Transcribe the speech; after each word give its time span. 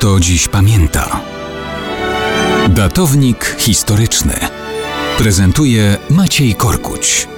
kto 0.00 0.20
dziś 0.20 0.48
pamięta. 0.48 1.20
Datownik 2.68 3.56
historyczny 3.58 4.34
prezentuje 5.18 5.96
Maciej 6.10 6.54
Korkuć. 6.54 7.28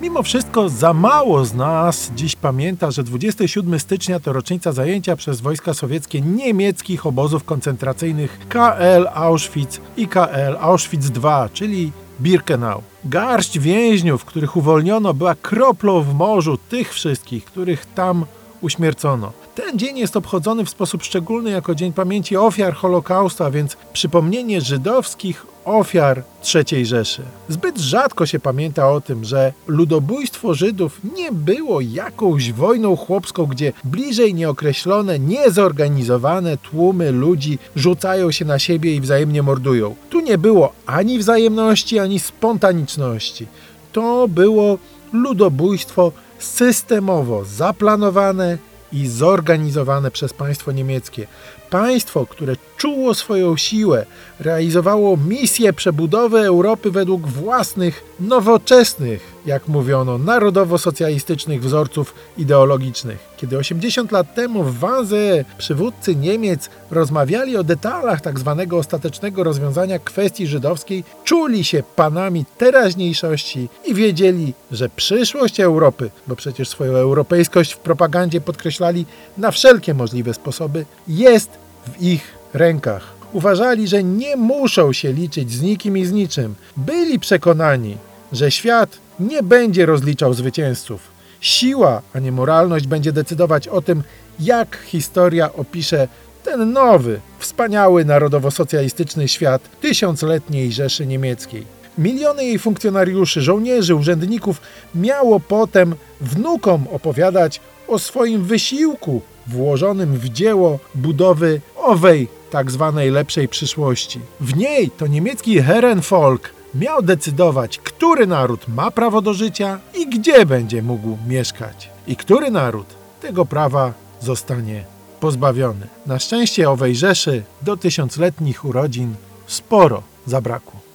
Mimo 0.00 0.22
wszystko 0.22 0.68
za 0.68 0.92
mało 0.92 1.44
z 1.44 1.54
nas 1.54 2.10
dziś 2.16 2.36
pamięta, 2.36 2.90
że 2.90 3.02
27 3.02 3.80
stycznia 3.80 4.20
to 4.20 4.32
rocznica 4.32 4.72
zajęcia 4.72 5.16
przez 5.16 5.40
wojska 5.40 5.74
sowieckie 5.74 6.20
niemieckich 6.20 7.06
obozów 7.06 7.44
koncentracyjnych 7.44 8.38
KL 8.48 9.08
Auschwitz 9.14 9.80
i 9.96 10.08
KL 10.08 10.56
Auschwitz 10.60 11.04
II, 11.24 11.50
czyli 11.52 11.92
Birkenau. 12.20 12.91
Garść 13.04 13.58
więźniów, 13.58 14.24
których 14.24 14.56
uwolniono, 14.56 15.14
była 15.14 15.34
kroplą 15.34 16.02
w 16.02 16.14
morzu 16.14 16.58
tych 16.68 16.92
wszystkich, 16.92 17.44
których 17.44 17.86
tam 17.86 18.24
uśmiercono. 18.60 19.32
Ten 19.54 19.78
dzień 19.78 19.98
jest 19.98 20.16
obchodzony 20.16 20.64
w 20.64 20.70
sposób 20.70 21.02
szczególny 21.02 21.50
jako 21.50 21.74
Dzień 21.74 21.92
Pamięci 21.92 22.36
Ofiar 22.36 22.74
Holokaustu, 22.74 23.44
a 23.44 23.50
więc 23.50 23.76
przypomnienie 23.92 24.60
żydowskich 24.60 25.46
ofiar 25.64 26.22
III 26.54 26.86
Rzeszy. 26.86 27.22
Zbyt 27.48 27.78
rzadko 27.78 28.26
się 28.26 28.40
pamięta 28.40 28.90
o 28.90 29.00
tym, 29.00 29.24
że 29.24 29.52
ludobójstwo 29.66 30.54
Żydów 30.54 31.00
nie 31.16 31.32
było 31.32 31.80
jakąś 31.80 32.52
wojną 32.52 32.96
chłopską, 32.96 33.46
gdzie 33.46 33.72
bliżej 33.84 34.34
nieokreślone, 34.34 35.18
niezorganizowane 35.18 36.56
tłumy 36.56 37.12
ludzi 37.12 37.58
rzucają 37.76 38.30
się 38.30 38.44
na 38.44 38.58
siebie 38.58 38.94
i 38.94 39.00
wzajemnie 39.00 39.42
mordują. 39.42 39.94
Tu 40.10 40.20
nie 40.20 40.38
było 40.38 40.72
ani 40.86 41.18
wzajemności, 41.18 41.98
ani 41.98 42.20
spontaniczności. 42.20 43.46
To 43.92 44.28
było 44.28 44.78
ludobójstwo 45.12 46.12
systemowo 46.38 47.44
zaplanowane 47.44 48.58
i 48.92 49.08
zorganizowane 49.08 50.10
przez 50.10 50.32
państwo 50.32 50.72
niemieckie. 50.72 51.26
Państwo, 51.70 52.26
które 52.26 52.56
czuło 52.76 53.14
swoją 53.14 53.56
siłę, 53.56 54.06
realizowało 54.40 55.16
misję 55.16 55.72
przebudowy 55.72 56.38
Europy 56.40 56.90
według 56.90 57.26
własnych, 57.26 58.04
nowoczesnych, 58.20 59.31
jak 59.46 59.68
mówiono, 59.68 60.18
narodowo-socjalistycznych 60.18 61.62
wzorców 61.62 62.14
ideologicznych. 62.38 63.18
Kiedy 63.36 63.58
80 63.58 64.12
lat 64.12 64.34
temu 64.34 64.64
w 64.64 64.78
Wannsee 64.78 65.44
przywódcy 65.58 66.16
Niemiec 66.16 66.70
rozmawiali 66.90 67.56
o 67.56 67.64
detalach 67.64 68.20
tzw. 68.20 68.54
Tak 68.58 68.72
ostatecznego 68.72 69.44
rozwiązania 69.44 69.98
kwestii 69.98 70.46
żydowskiej, 70.46 71.04
czuli 71.24 71.64
się 71.64 71.82
panami 71.96 72.44
teraźniejszości 72.58 73.68
i 73.84 73.94
wiedzieli, 73.94 74.54
że 74.70 74.88
przyszłość 74.88 75.60
Europy, 75.60 76.10
bo 76.26 76.36
przecież 76.36 76.68
swoją 76.68 76.92
europejskość 76.92 77.72
w 77.72 77.78
propagandzie 77.78 78.40
podkreślali 78.40 79.06
na 79.38 79.50
wszelkie 79.50 79.94
możliwe 79.94 80.34
sposoby, 80.34 80.86
jest 81.08 81.50
w 81.86 82.02
ich 82.02 82.34
rękach. 82.54 83.22
Uważali, 83.32 83.88
że 83.88 84.04
nie 84.04 84.36
muszą 84.36 84.92
się 84.92 85.12
liczyć 85.12 85.52
z 85.52 85.62
nikim 85.62 85.98
i 85.98 86.04
z 86.04 86.12
niczym. 86.12 86.54
Byli 86.76 87.20
przekonani, 87.20 87.96
że 88.32 88.50
świat 88.50 89.01
nie 89.20 89.42
będzie 89.42 89.86
rozliczał 89.86 90.34
zwycięzców. 90.34 91.10
Siła, 91.40 92.02
a 92.12 92.18
nie 92.18 92.32
moralność 92.32 92.86
będzie 92.86 93.12
decydować 93.12 93.68
o 93.68 93.82
tym, 93.82 94.02
jak 94.40 94.78
historia 94.86 95.52
opisze 95.52 96.08
ten 96.44 96.72
nowy, 96.72 97.20
wspaniały 97.38 98.04
narodowo-socjalistyczny 98.04 99.28
świat 99.28 99.62
tysiącletniej 99.80 100.72
Rzeszy 100.72 101.06
Niemieckiej. 101.06 101.66
Miliony 101.98 102.44
jej 102.44 102.58
funkcjonariuszy, 102.58 103.42
żołnierzy, 103.42 103.94
urzędników 103.94 104.60
miało 104.94 105.40
potem 105.40 105.94
wnukom 106.20 106.86
opowiadać 106.92 107.60
o 107.88 107.98
swoim 107.98 108.44
wysiłku 108.44 109.22
włożonym 109.46 110.18
w 110.18 110.28
dzieło 110.28 110.78
budowy 110.94 111.60
owej 111.76 112.28
tak 112.50 112.70
zwanej 112.70 113.10
lepszej 113.10 113.48
przyszłości. 113.48 114.20
W 114.40 114.56
niej 114.56 114.90
to 114.90 115.06
niemiecki 115.06 115.62
Herrenvolk 115.62 116.50
miał 116.74 117.02
decydować, 117.02 117.78
który 117.78 118.26
naród 118.26 118.68
ma 118.68 118.90
prawo 118.90 119.22
do 119.22 119.34
życia 119.34 119.78
i 119.94 120.06
gdzie 120.06 120.46
będzie 120.46 120.82
mógł 120.82 121.18
mieszkać. 121.26 121.90
I 122.06 122.16
który 122.16 122.50
naród 122.50 122.86
tego 123.20 123.46
prawa 123.46 123.92
zostanie 124.20 124.84
pozbawiony. 125.20 125.86
Na 126.06 126.18
szczęście 126.18 126.70
owej 126.70 126.96
Rzeszy 126.96 127.42
do 127.62 127.76
tysiącletnich 127.76 128.64
urodzin 128.64 129.14
sporo 129.46 130.02
zabrakło. 130.26 130.91